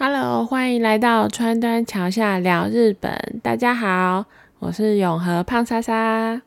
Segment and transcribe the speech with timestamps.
[0.00, 3.40] Hello，欢迎来到川端桥下聊日本。
[3.42, 4.26] 大家好，
[4.60, 6.40] 我是永和胖莎莎。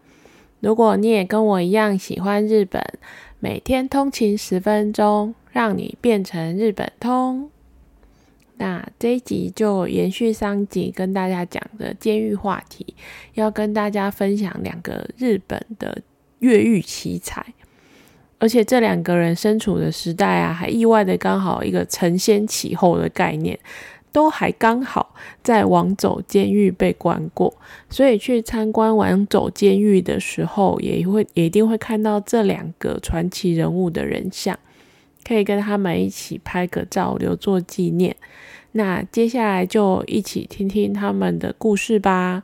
[0.62, 2.82] 如果你也跟我一样喜欢日本，
[3.42, 7.52] 每天通勤十分钟，让你变成日本通。
[8.56, 12.96] 那这一集就延续上集跟大家讲的监狱话题，
[13.34, 16.02] 要跟大家分享两个日本的
[16.40, 17.46] 越狱奇才。
[18.42, 23.58] 而且这两个人身处的时代啊，还意外的刚好一个承先启后的概念，
[24.12, 27.54] 都还刚好在王走监狱被关过，
[27.88, 34.58] 所以去参观王走监狱的时候，也会也一定会看到这两个传奇人物的人像，
[35.24, 38.16] 可以跟他们一起拍个照留作纪念。
[38.72, 42.42] 那接下来就一起听听他们的故事吧。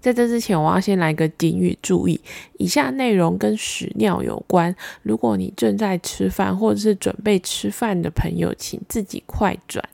[0.00, 2.20] 在这之前，我要先来个警语，注意
[2.56, 4.74] 以下内容跟屎尿有关。
[5.02, 9.84] 如果你正在吃饭或者是准备吃饭的朋友，请自己快转。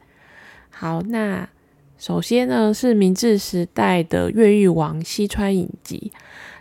[0.70, 1.48] 好，那
[1.96, 6.12] 首先呢是明治时代的越狱王西川影吉，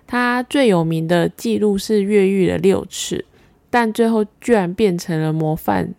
[0.07, 3.25] 他最有名的记录是越狱了六次，
[3.69, 5.93] 但最后居然变成了模范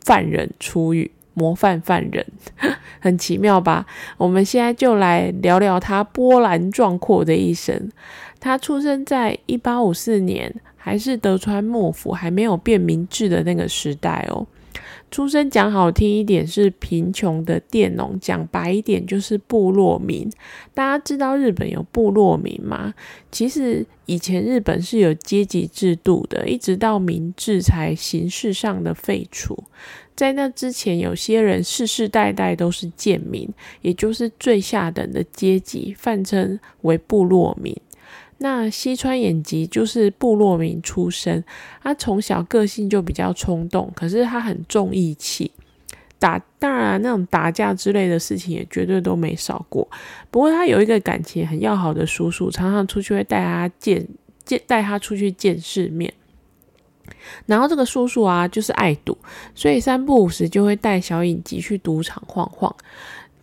[0.00, 1.10] 犯人出狱。
[1.36, 2.26] 模范犯人，
[2.98, 3.84] 很奇妙吧？
[4.16, 7.90] 我们现在就来聊聊他波澜壮阔的一生。
[8.40, 14.46] 他出生在一八五四年，还是德川幕府还没有变明治的那个时代哦。
[15.10, 20.28] 出生讲好听一点是贫穷的佃农，讲白一点就是部落民。
[20.74, 22.92] 大家知道日本有部落民吗？
[23.30, 29.64] 其实以前日本是有阶级制度的，一直到明治才形式上的废除。
[30.14, 33.48] 在那之前，有些人世世代代都是贱民，
[33.82, 37.74] 也就是最下等的阶级，泛称为部落民。
[38.38, 41.42] 那西川眼吉就是部落民出身，
[41.82, 45.50] 他从小个性就比较冲动，可是他很重义气，
[46.18, 49.88] 打当然那种打架之类的事情也绝对都没少过。
[50.30, 54.06] 不过他有一个感情很要好的叔叔，常常出去会带他见
[54.44, 56.12] 见带他出去见世面。
[57.46, 59.16] 然后这个叔叔啊，就是爱赌，
[59.54, 62.74] 所以三不五时就会带小影集去赌场晃晃。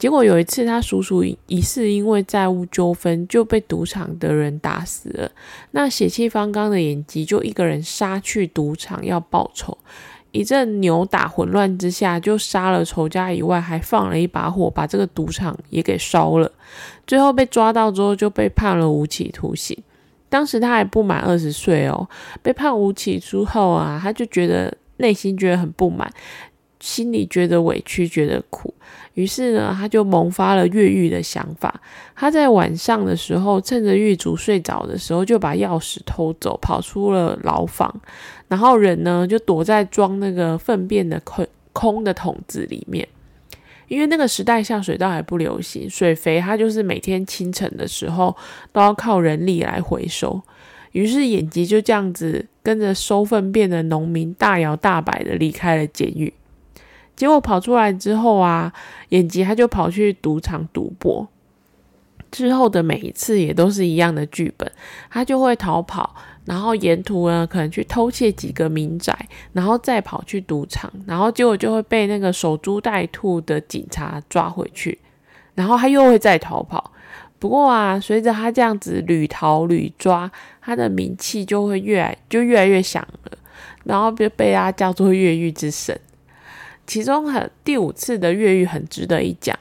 [0.03, 5.31] 结果有一次，他叔叔疑似因为债务纠纷就被赌场的人打死了。
[5.72, 9.78] 那血气方刚的演技就一个人杀去赌场要报仇，
[10.31, 16.52] 一阵扭打混乱之下，就杀了仇家以外，还放了一把火，把这个赌场也给烧了。
[17.08, 19.81] 最后被抓到之后，就被判了无期徒刑。
[20.28, 22.06] 当时他还不满二十岁哦，
[22.41, 26.12] 被判无期之后啊，他就觉得内心觉得很不满，
[26.84, 28.74] 心里觉得委屈，觉得苦，
[29.14, 31.80] 于是呢，他就萌发了越狱的想法。
[32.14, 37.90] 他在晚上的时候，趁着狱卒睡着的时候，就把钥匙偷走，跑出了牢房，
[38.50, 43.08] 然后人呢就躲在装那个粪便的空空的桶子里面。
[43.88, 48.36] 因为那个时代下水道还不流行，水肥它就是每天清晨的时候
[48.74, 50.42] 都要靠人力来回收。
[50.92, 56.34] 于是眼吉就这样子跟着收粪便的农民大摇大摆的离开了监狱。
[57.23, 58.69] 结果跑出来之后啊，
[59.07, 61.25] 眼疾他就跑去赌场赌博。
[62.29, 64.69] 之后的每一次也都是一样的剧本，
[65.09, 66.13] 他就会逃跑。
[66.44, 69.17] 然后沿途呢，可能去偷窃几个民宅，
[69.53, 75.00] 然后再跑去赌场，然后结果就会被那个守株待兔的警察抓回去，
[75.55, 76.91] 然后他又会再逃跑。
[77.40, 80.29] 不过啊，随着他这样子屡逃屡抓，
[80.59, 83.31] 他的名气就会越来就越来越响了，
[83.85, 85.97] 然后就被他叫做越狱之神。
[86.88, 89.58] 其中很第五次的越狱很值得一讲，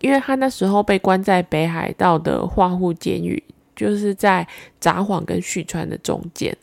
[0.00, 3.42] 因为他那时候被关在北海道的化户监狱。
[3.76, 4.48] 就是在
[4.80, 6.56] 札幌跟旭川的中间，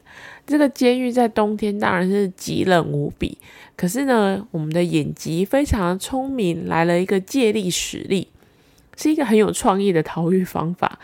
[0.47, 3.37] 这个监狱在冬天当然是极冷无比。
[3.75, 8.29] 可是呢，我们的眼疾非常聪明，来了一个借力使力，
[8.97, 10.97] 是一个很有创意的逃狱方法。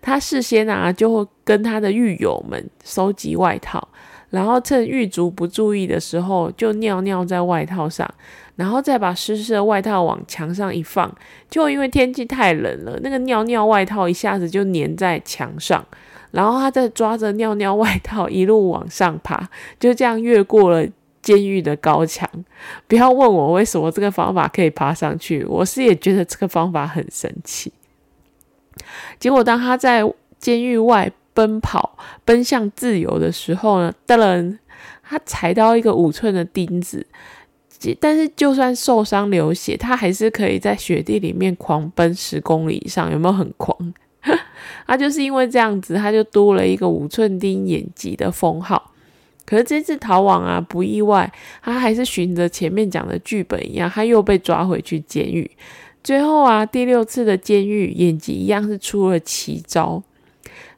[0.00, 3.88] 他事先啊就会跟他的狱友们收集外套，
[4.30, 8.08] 然后趁狱卒不注意的时候，就尿尿在外套上。
[8.56, 11.14] 然后再把湿湿的外套往墙上一放，
[11.50, 15.84] 就因为天气太冷了，那个尿尿外套一下子就粘在墙上。
[16.30, 19.46] 然后他再抓着尿尿外套一路往上爬，
[19.78, 20.86] 就这样越过了
[21.20, 22.26] 监狱的高墙。
[22.88, 27.70] 不要问我为什么这个方法可以爬上去，我是也觉得这个方法很神奇。
[29.18, 30.02] 结果当他在
[30.38, 34.56] 监狱外奔跑，奔向自由的时候呢，噔，
[35.02, 37.06] 他踩到一个五寸的钉子。
[38.00, 43.76] 但是就算受伤流血，他还是可以在雪地里面狂奔十公里以上，有没有很狂？
[44.86, 48.92] 他就是因为这样子，他就多了一个五寸钉眼疾的封号。
[49.44, 51.30] 可是这次逃亡啊，不意外，
[51.62, 55.48] 他还是循着前面讲的剧本一样，他又被抓回去监狱。
[56.02, 60.02] 最后啊，第六次的监狱，眼疾一样是出了奇招。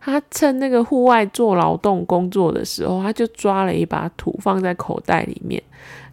[0.00, 5.62] 他趁那个户外做劳动工作的时候，他就抓了一把土放在口袋里面，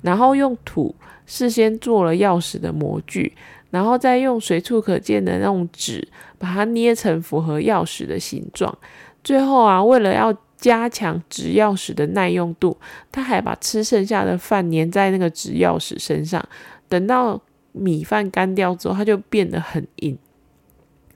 [0.02, 0.94] 然后用土
[1.26, 3.34] 事先做了钥匙的模具，
[3.70, 8.76] 然后再用随处可见的那种纸把它捏成符合钥匙的形状。
[9.24, 12.78] 最后啊，为了要加强纸钥匙的耐用度，
[13.12, 16.44] 他还把吃剩下的饭粘在那个纸钥匙身上，
[16.90, 17.40] 等到
[17.72, 20.18] 米饭干掉之后，它就变得很硬。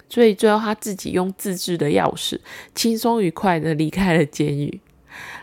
[0.10, 2.40] 所以最后他自己用自制的钥匙，
[2.74, 4.82] 轻松愉快的离开了监狱。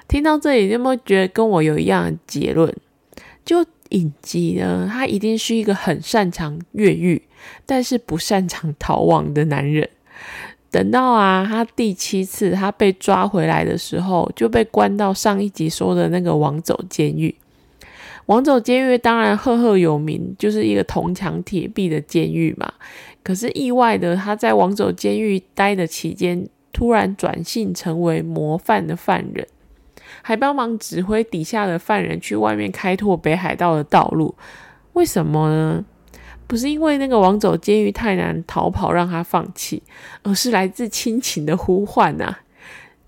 [0.09, 2.75] 听到这里，有没有觉得跟我有一样的结论？
[3.45, 7.23] 就影集呢，他一定是一个很擅长越狱，
[7.65, 9.89] 但是不擅长逃亡的男人。
[10.71, 17.35] 等到啊，他第七次他被抓回来的时候，就被关到上一集说的那个王走监狱。
[18.27, 22.73] 王走监狱当然赫赫有名，就是一个铜墙铁壁的监狱嘛。
[23.23, 29.47] 可是意外的，他在王走监狱待的期间，突然转性成为模范的犯人，
[30.23, 34.35] 还帮忙指挥底下的犯人去外面开拓北海道的道路。
[34.93, 35.85] 为什么呢？
[36.49, 39.83] 不是因为那个王走监狱太难逃跑让他放弃，
[40.23, 42.37] 而是来自亲情的呼唤呐。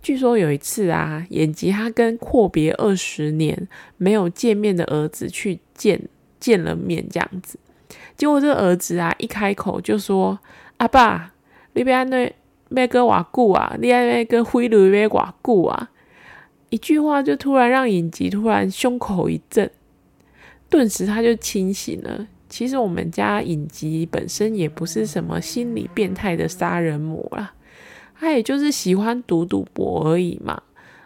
[0.08, 3.68] 据说有一次啊，眼吉他跟阔别二十年
[3.98, 6.00] 没有见面的儿子去见
[6.40, 7.58] 见了面，这样子，
[8.16, 10.38] 结果这个儿子啊一开口就说
[10.78, 11.34] ：“阿爸，
[11.74, 12.34] 你别那
[12.70, 15.90] 咩个瓦固啊，你爱那个灰驴咩瓦固啊。”
[16.70, 19.70] 一句话就突然让影吉突然胸口一震，
[20.70, 22.26] 顿时他就清醒了。
[22.48, 27.52] 其实我们家影吉本身也不是什么心理变态的杀人魔啦。
[28.18, 30.62] 他也就是喜欢赌赌博而已嘛，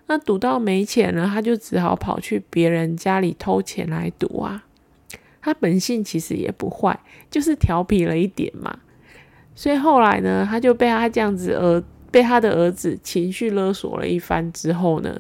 [0.07, 4.65] 那赌到没钱了，他就只好跑去别人家里偷钱来赌啊。
[5.41, 6.99] 他本性其实也不坏，
[7.31, 8.79] 就是调皮了一点嘛。
[9.55, 15.19] 所以后来呢，他就被他这样子儿被他的儿子情绪勒索了一番之后呢，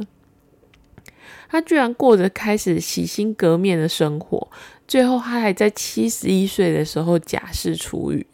[1.51, 4.49] 他居然过着开始洗心革面的生活。
[4.89, 8.27] 最后他还在七十一岁的时候假释出狱。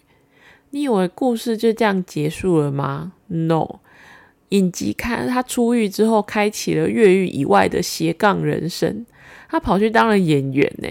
[0.71, 3.81] 你以为故事就这样结束了吗？No，
[4.51, 9.07] 影集看他出狱之后，开启了越狱以外的斜杠人生。
[9.49, 10.89] 他跑去当了演员呢，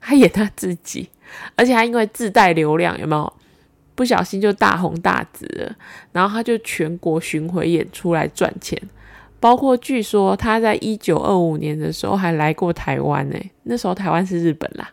[0.00, 1.08] 他演他自己，
[1.56, 3.32] 而且他因为自带流量，有没有？
[3.94, 5.74] 不小心就大红大紫了。
[6.12, 8.80] 然后他就全国巡回演出来赚钱，
[9.40, 13.36] 包括据说他在一九二五年的时候还来过台湾呢。
[13.64, 14.88] 那时候台湾是日本啦，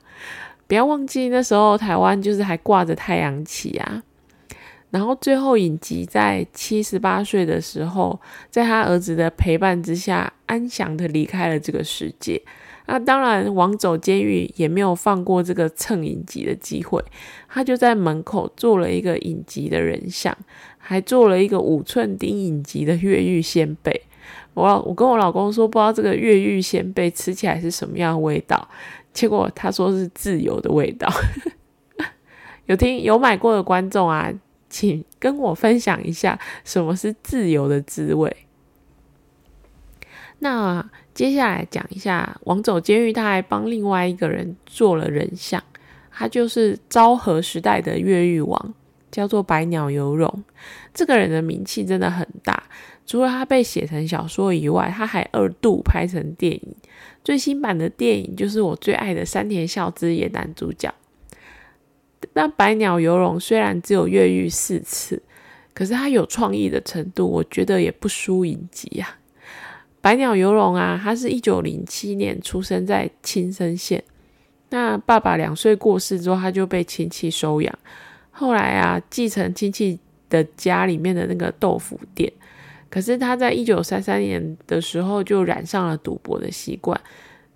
[0.67, 4.01] 不要忘记那时候台湾就是还挂着太阳旗啊。
[4.91, 12.41] 然后最后影集在七十八岁的时候，在他儿子的陪伴之下，安详的离开了这个世界。
[12.87, 17.03] 那当然，王走监狱也没有放过这个蹭影集的机会，
[17.49, 20.37] 他就在门口做了一个影集的人像，
[20.77, 23.99] 还做了一个五寸丁影集的越狱先辈。
[24.53, 28.69] 我我跟我老公说，不知道这个越狱先辈吃起来是什么样的味道，
[29.11, 31.11] 结果他说是自由的味道。
[32.67, 34.31] 有听有买过的观众啊？
[34.69, 38.35] 请跟我分享一下什么是自由的滋味。
[40.39, 45.63] 那接下来讲一下王走监狱，他还帮另外一个人做了人像，
[46.11, 48.73] 他就是昭和时代的越狱王，
[49.09, 50.43] 叫做百鸟游荣。
[50.93, 52.63] 这个人的名气真的很大，
[53.05, 56.75] 除了他被写成小说以外，他还二度拍成电影。
[57.23, 60.93] 最新版的电影就是我最爱的山田孝之演男主角。
[62.33, 65.21] 那百鸟游龙虽然只有越狱四次，
[65.73, 69.17] 可是他有创意的程度，我觉得也不输影集啊。
[70.01, 74.03] 百鸟游龙啊，他是一九零七年出生在青森县。
[74.69, 77.79] 那爸爸两岁过世之后，他就被亲戚收养。
[78.31, 82.31] 后来啊，继承亲戚的家里面的那个豆腐店。
[82.89, 86.99] 可是他在一九三三年的时候就染上了赌博的习惯。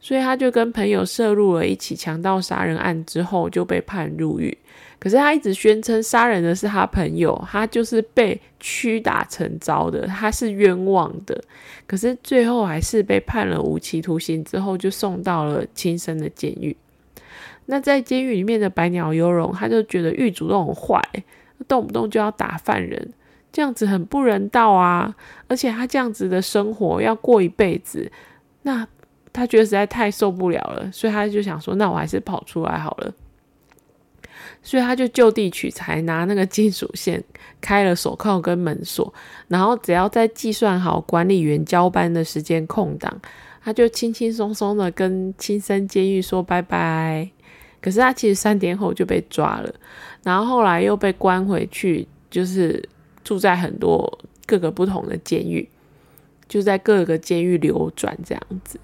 [0.01, 4.58] 所以他就跟朋友涉入了一起强盗杀人案之后就被判入狱。
[4.98, 11.41] 可是他一直宣称杀人的是他朋友，他就是被屈打成招的，他是冤枉的。
[11.88, 16.75] 可是最后还是被判了无期徒刑，之后就送到了亲生的监狱。
[17.68, 21.01] 那在监狱里面的百鸟游龙，他就觉得狱主都很坏，
[21.68, 23.13] 动不动就要打犯人，
[23.53, 25.15] 这样子很不人道啊！
[25.48, 28.12] 而且他这样子的生活要过一辈子，
[28.63, 28.88] 那。
[29.32, 33.14] 他觉得实在太受不了了，所以他就想说：“那我还是跑出来好了。”
[34.62, 37.24] 所以他就就地取材，拿那个金属线
[37.62, 39.14] 开了手铐跟门锁，
[39.48, 43.22] 然后只要在计算好管理员交班的时间空档，
[43.64, 47.30] 他就轻轻松松的跟青森监狱说拜拜。
[47.82, 49.74] 可是他其实三天后就被抓了，
[50.24, 52.84] 然后后来又被关回去，就是
[53.24, 55.70] 住在很多各个不同的监狱，
[56.50, 58.78] 就在各个监狱流转这样子。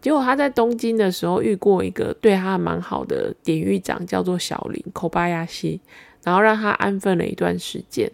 [0.00, 5.80] 结果他在东京的时候遇过一个对他蛮好的典狱长，叫做小林口巴亚西，
[6.22, 8.10] 然后让他安分了一段时间。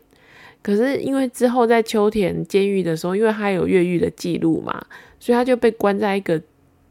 [0.63, 4.85] 可是因为之后在秋田监狱的时候，因为他有越狱的记录嘛，
[5.21, 6.43] 所以他就被关在一个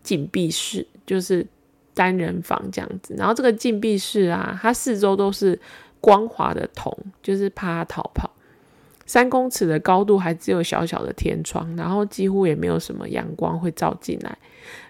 [0.01, 1.45] 禁闭室，就是
[1.93, 3.13] 单人房这样子。
[3.17, 5.59] 然后这个禁闭室啊，它四周都是
[5.99, 8.31] 光滑的铜，就是怕他逃跑。
[9.05, 14.37] 三公尺的高度，还只有小小的天窗，然后几乎也没有什么阳光会照进来。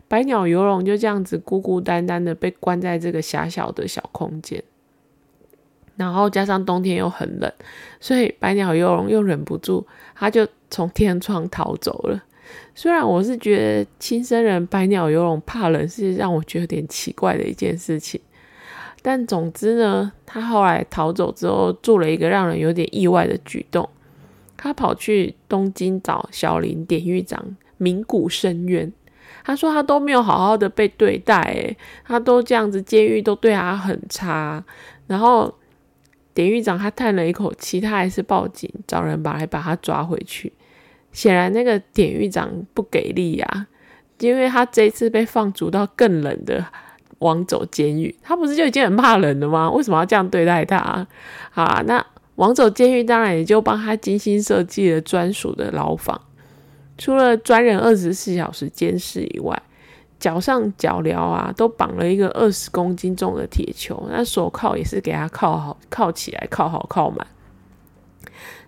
[0.07, 4.63] 百鸟游龙就这样子孤孤单单的被关在这个狭小的小空间。
[5.98, 7.51] 然后加上冬天又很冷，
[8.01, 12.22] 所以百鸟游龙又忍不住，他就从天窗逃走了。
[12.75, 18.19] 虽然我是觉得亲生人百鸟游龙怕冷是让我觉得有点奇怪的一件事情，
[19.01, 23.89] 但总之呢，他后来逃走之后做了一个让人有点意外的举动，
[24.57, 28.91] 他跑去东京找小林典狱长名古深渊，
[29.43, 34.63] 他说他都没有好好的被对待，诶，他都这样子，监狱都对他很差，
[35.07, 35.53] 然后。
[36.35, 40.51] 典狱长他叹了一口气，他还是报警找人把来把他抓回去。
[41.13, 43.67] 显然那个典狱长不给力呀，
[44.19, 46.65] 因为他这次被放逐到更冷的
[47.19, 49.71] 王走监狱，他不是就已经很怕冷了吗？
[49.71, 51.07] 为什么要这样对待他？
[51.53, 52.05] 啊，那
[52.36, 56.20] 王走监狱当然也就帮他精心设计了专属的牢房，
[56.98, 59.62] 除了专人二十四小时监视以外。
[60.18, 67.27] 脚上脚镣啊，都绑了一个二十公斤重的铁球，那手铐也是给他铐好、铐起来、铐好、铐满。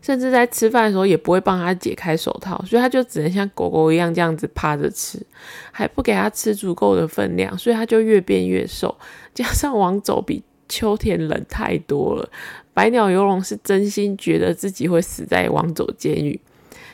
[0.02, 5.26] 甚至在吃饭的时候也不会帮他解开手套，所以他就只能像狗狗一样这样子趴着吃，
[5.72, 8.96] 还不给他吃足够的分量，所以他就越变越瘦。
[9.34, 12.30] 加上王走比秋天冷太多了，
[12.77, 16.39] 百鸟游龙是真心觉得自己会死在王走监狱，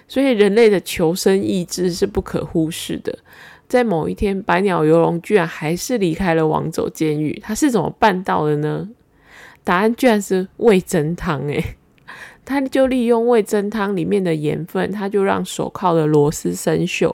[0.07, 3.19] 所以人类的求生意志是不可忽视的。
[3.67, 7.37] 在某一天，百鸟游龙居然还是离开了王走监狱。
[7.43, 8.87] 他是怎么办到的呢？
[9.65, 11.41] 答案居然是味增汤。
[11.49, 11.61] 诶，
[12.45, 17.13] 他就利用味增汤里面的盐分，他就让手铐的螺丝生锈。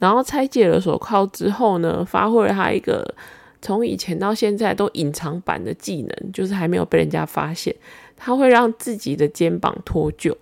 [0.00, 3.14] 然后拆解了手铐之后呢，发挥了他一个
[3.62, 7.72] 从以前到现在都隐藏版的技能，就是还没有被人家发现。
[8.18, 10.36] 他会让自己的肩膀脱臼，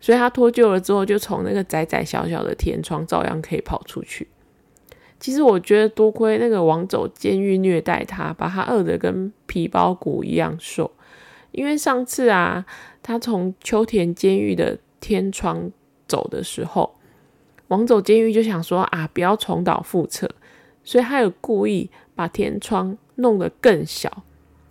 [0.00, 4.28] 所以他脱臼了之后，就从那个窄窄小小的天窗照样可以跑出去。
[5.18, 10.90] 其实我觉得多亏那个王走监狱虐待他，把他饿得跟皮包骨一样瘦。
[11.52, 12.66] 因为上次啊，
[13.02, 15.70] 他从秋田监狱的天窗
[16.08, 16.96] 走的时候，
[17.68, 20.28] 王走监狱就想说啊，不要重蹈覆辙，
[20.82, 24.24] 所以他有故意把天窗弄得更小。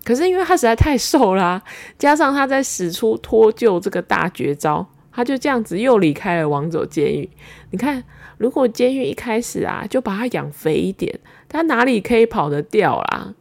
[0.03, 1.61] 可是因为他实在太瘦啦，
[1.97, 7.29] 加上他在使出脱臼这个大绝招，他就这样子又离开了王者监狱。
[7.71, 8.03] 你看。
[8.37, 13.35] 如果监狱一开始啊就把他养肥一点，他哪里可以跑得掉啦？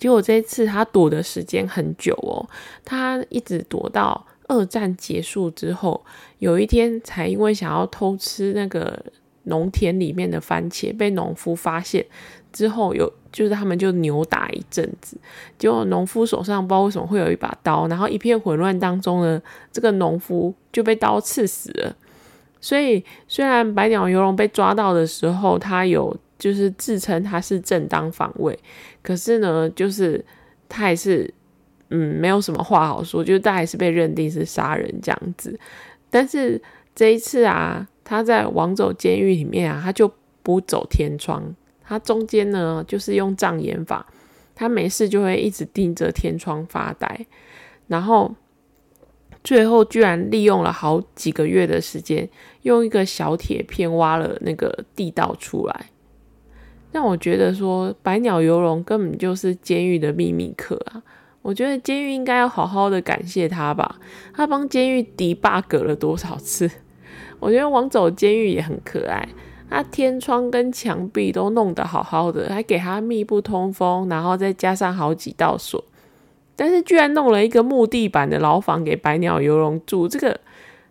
[0.00, 2.50] 结果这一次他躲的时间很久哦，
[2.84, 6.04] 他一直躲到二战结束之后，
[6.40, 9.00] 有一天才因为想要偷吃那个
[9.44, 12.04] 农田里面的番茄，被农夫发现
[12.52, 15.16] 之后，有就是他们就扭打一阵子，
[15.58, 19.40] 结果农夫手上不知道为什么会有一把刀，然后一片混乱当中呢，
[19.72, 21.96] 这个农夫就被刀刺死了。
[22.60, 28.56] 所以，虽然百鸟游龙被抓到的时候，他有就是自称他是正当防卫，
[29.02, 30.24] 可是呢，就是
[30.68, 31.28] 他还是
[31.90, 35.58] 嗯没有什么话好说，就是他还是被认定是杀人这样子。
[36.08, 36.62] 但是
[36.94, 41.42] 这一次啊，他在王走监狱里面啊，他就不走天窗，
[41.82, 44.06] 他中间呢就是用障眼法，
[44.54, 47.26] 他没事就会一直盯着天窗发呆，
[47.86, 48.34] 然后。
[49.44, 52.28] 最后居然利用了好几个月的时间，
[52.62, 55.86] 用一个小铁片挖了那个地道出来，
[56.92, 61.02] 让我觉得说百鸟游龙根本就是监狱的秘密客啊！
[61.42, 63.98] 我觉得监狱应该要好好的感谢他吧，
[64.32, 66.70] 他帮监狱敌 bug 了多少次？
[67.42, 69.28] 我觉得王走监狱也很可爱，
[69.68, 75.84] 他天窗跟墙壁都弄得好好的，还给他密不通风，然后再加上好几道锁。
[76.54, 80.38] 但是居然弄了一个木地板的牢房给百鸟游龙住，这个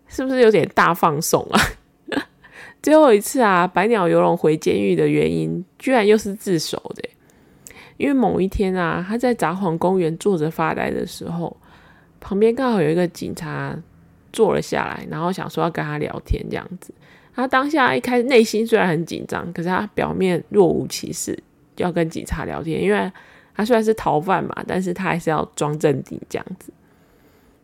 [0.06, 1.58] 是不是有点大放送啊？
[2.82, 7.08] 最后一次啊，百鸟游龙回监狱的原因，居然又是自首的。
[7.96, 11.56] 因为某一天啊，他在札幌公园坐着发呆的时候，
[12.20, 13.74] 旁边刚好有一个警察
[14.32, 16.92] 坐了下来，然后想说要跟他聊天这样子。
[17.34, 21.38] 他当下一开始内心虽然很紧张，可是他表面若无其事，
[21.76, 23.10] 要跟警察聊天，因为
[23.54, 26.72] 他虽然是逃犯嘛，但是他还是要装镇定这样子。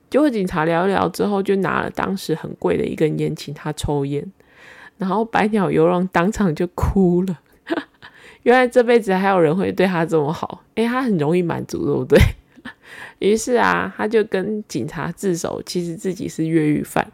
[0.08, 4.24] 就和警察聊一聊之后，就拿了当时很贵的一根烟请他抽烟，
[4.96, 7.38] 然后百鸟游龙当场就哭了。
[8.44, 12.18] 原来这辈子还有人会对他这么好，诶，他很容易满足，对不对？
[13.18, 17.10] 于是啊，他就跟警察自首，其实自己是越狱犯。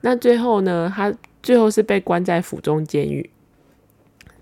[0.00, 1.14] 那最后呢，他。
[1.42, 3.28] 最后是被关在府中监狱，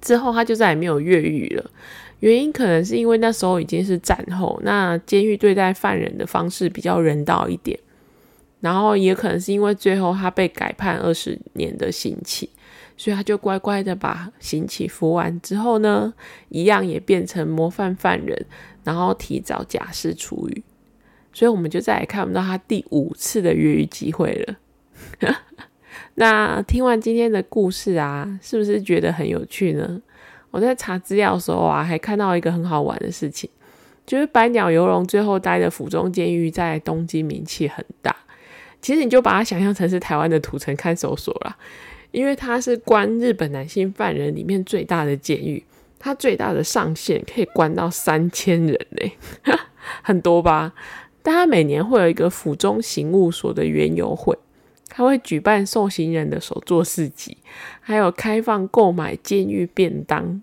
[0.03, 1.71] 之后他就再也没有越狱了。
[2.19, 7.81] 原因可能是因为那时候已经是战后，那监狱对待犯人的方式比较人道一点，
[8.61, 12.51] 然后也可能是因为最后他被改判二十年的刑期，
[12.99, 16.13] 所以他就乖乖的把刑期服完之后呢，
[16.51, 18.45] 一样也变成模范犯人，
[18.85, 20.63] 然后提早假释出狱，
[21.33, 24.57] 所以我们就再也看不到他第五次的越狱机会了。
[26.15, 30.01] 那听完今天的故事啊，是不是觉得很有趣呢？
[30.51, 33.49] 我在查资料的时候啊，还看到一个很好玩的事情，
[34.05, 38.15] 就是百鸟游龙最后待的府中监狱在东京名气很大。
[38.83, 41.57] 其实你就把它想象成是台湾的土城看守所啦，
[42.11, 45.63] 因为它是关日本男性犯人里面最大的监狱，
[45.99, 49.13] 它最大的上限可以关到三千人嘞，
[50.03, 50.73] 很多吧？
[51.23, 54.37] 但他每年会有一个府中刑务所的园游会。
[54.93, 57.37] 他会举办受刑人的手作市集，
[57.81, 60.43] 还有开放购买监狱便当，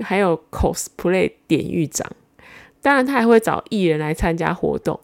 [0.00, 2.08] 还有 cosplay 典狱长。
[2.80, 4.98] 当然，他还会找艺人来参加活动。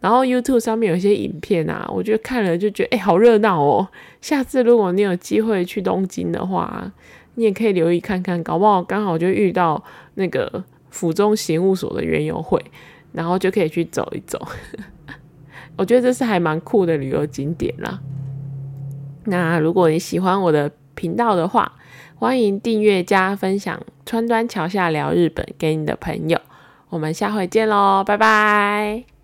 [0.00, 3.86] 然后 YouTube 上面有些影片啊，我觉得看了就觉得哎，好热闹哦！
[4.22, 6.90] 下次如果你有机会去东京的话，
[7.34, 12.64] 你也可以留意看看，搞不好刚好就遇到那个府中刑务所的园游会，
[13.12, 14.40] 然后就可以去走一走。
[15.76, 18.00] 我觉得这是还蛮酷的旅游景点啦。
[19.24, 21.72] 那如果你喜欢我的频道的话，
[22.16, 23.80] 欢迎订阅加分享。
[24.04, 26.40] 川端桥下聊日本给你的朋友，
[26.88, 29.17] 我们下回见喽，拜拜。